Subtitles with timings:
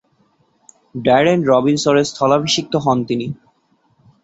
[0.95, 3.27] Darren রবিনসনের স্থলাভিষিক্ত হন তিনি।